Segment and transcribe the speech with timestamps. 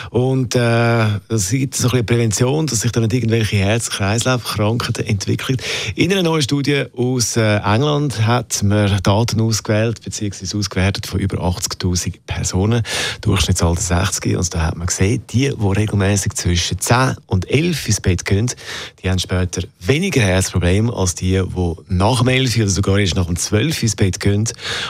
[0.09, 5.57] Und äh, das gibt so ein bisschen Prävention, dass sich dann nicht irgendwelche Herz-Kreislauf-Krankheiten entwickeln.
[5.95, 11.37] In einer neuen Studie aus äh, England hat man Daten ausgewählt, beziehungsweise ausgewertet von über
[11.37, 12.81] 80.000 Personen,
[13.21, 14.35] Durchschnittsalter 60.
[14.35, 18.51] Und da hat man gesehen, die, die regelmäßig zwischen 10 und 11 ins Bett gehen,
[19.01, 23.27] die haben später weniger Herzprobleme als die, die nach dem 11 oder sogar erst nach
[23.27, 24.47] dem 12 ins Bett gehen.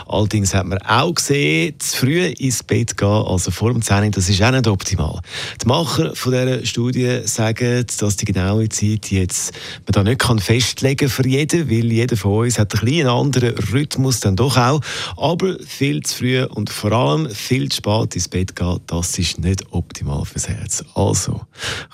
[0.08, 4.30] Allerdings hat man auch gesehen, zu früh ins Bett gehen, also vor dem 10, das
[4.30, 5.20] ist auch nicht optimal.
[5.62, 9.54] Die Macher von dieser Studie sagen, dass die genaue Zeit jetzt
[9.86, 13.56] man da nicht kann festlegen für jeden, weil jeder von uns hat ein bisschen anderen
[13.74, 14.82] Rhythmus dann doch auch.
[15.18, 19.40] Aber viel zu früh und vor allem viel zu spät ins Bett gehen, das ist
[19.40, 20.84] nicht optimal fürs Herz.
[20.94, 21.42] Also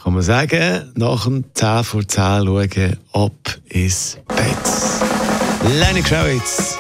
[0.04, 5.74] kann man sagen, nach dem 10 vor 10 schauen, ab ins Bett.
[5.80, 6.78] Lenny Kravitz,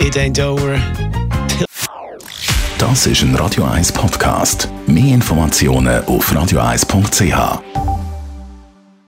[0.00, 0.78] It Ain't Over.
[2.78, 4.68] Das ist ein Radio 1 Podcast.
[4.86, 7.87] Mehr Informationen auf radio1.ch.